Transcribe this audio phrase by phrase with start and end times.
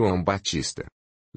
[0.00, 0.86] João Batista.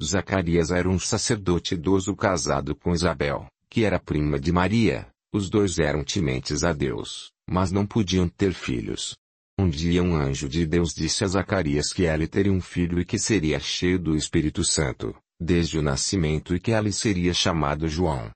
[0.02, 5.06] Zacarias era um sacerdote idoso casado com Isabel, que era prima de Maria.
[5.30, 9.14] Os dois eram tementes a Deus, mas não podiam ter filhos.
[9.58, 13.04] Um dia um anjo de Deus disse a Zacarias que ele teria um filho e
[13.04, 18.30] que seria cheio do Espírito Santo, desde o nascimento e que ele seria chamado João.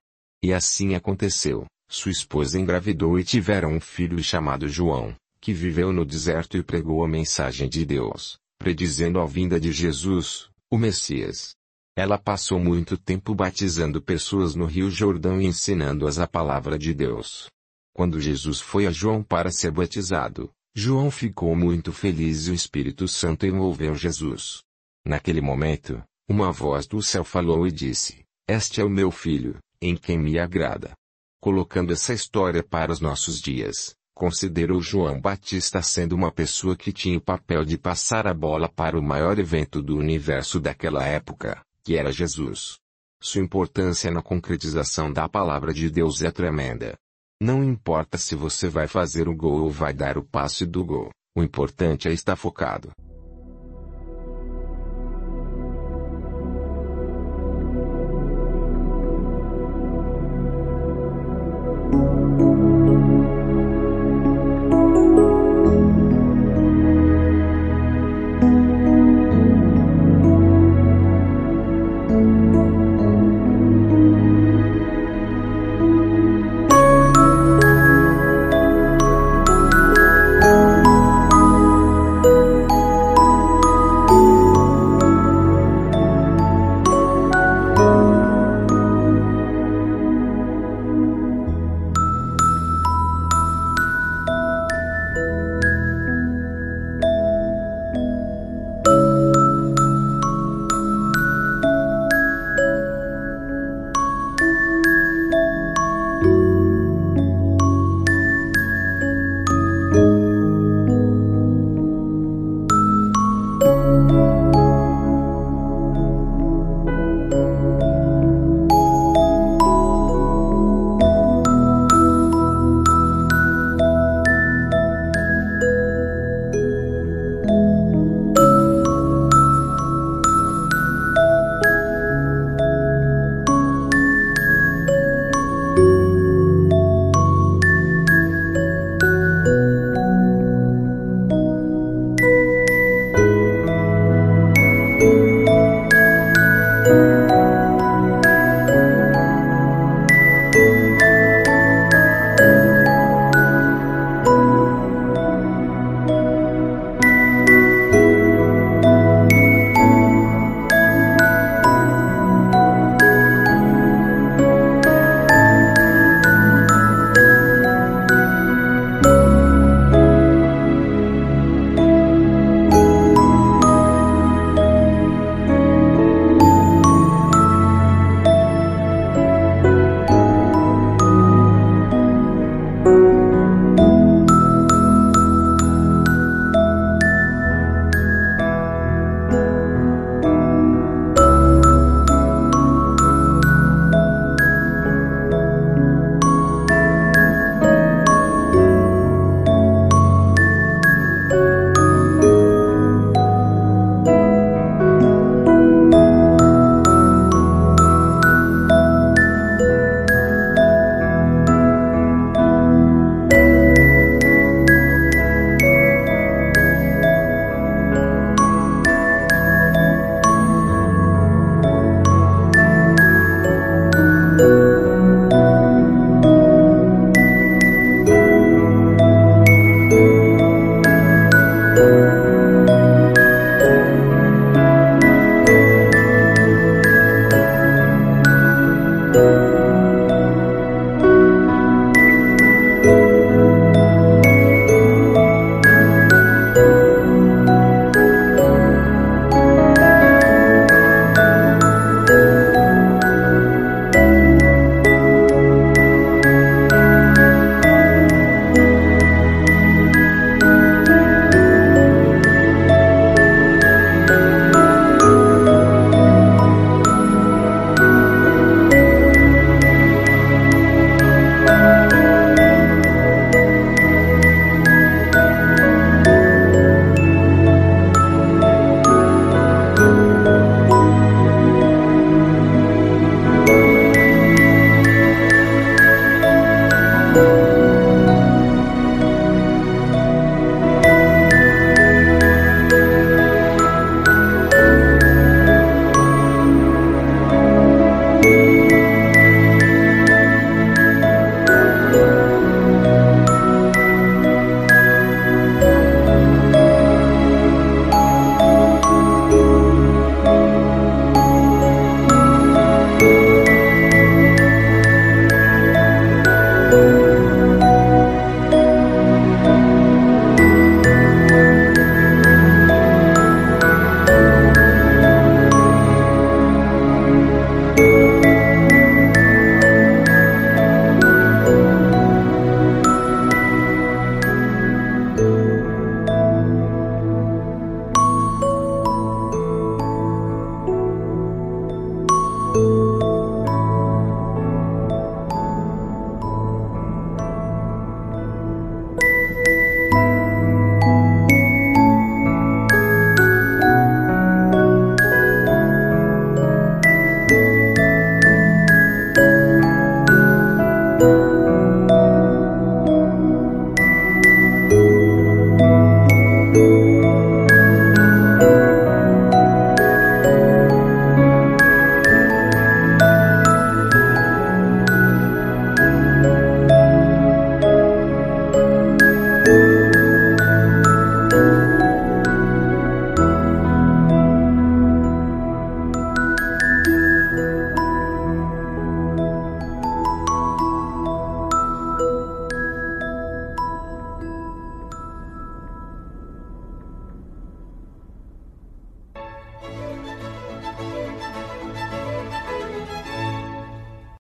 [0.44, 1.64] E assim aconteceu.
[1.88, 7.02] Sua esposa engravidou e tiveram um filho chamado João, que viveu no deserto e pregou
[7.02, 11.54] a mensagem de Deus, predizendo a vinda de Jesus, o Messias.
[11.96, 17.48] Ela passou muito tempo batizando pessoas no Rio Jordão e ensinando-as a palavra de Deus.
[17.92, 23.08] Quando Jesus foi a João para ser batizado, João ficou muito feliz e o Espírito
[23.08, 24.62] Santo envolveu Jesus.
[25.04, 29.96] Naquele momento, uma voz do céu falou e disse: Este é o meu filho, em
[29.96, 30.92] quem me agrada.
[31.40, 37.16] Colocando essa história para os nossos dias, considerou João Batista sendo uma pessoa que tinha
[37.16, 41.96] o papel de passar a bola para o maior evento do universo daquela época, que
[41.96, 42.78] era Jesus.
[43.22, 46.96] Sua importância na concretização da palavra de Deus é tremenda.
[47.40, 51.10] Não importa se você vai fazer o gol ou vai dar o passe do gol,
[51.36, 52.90] o importante é estar focado.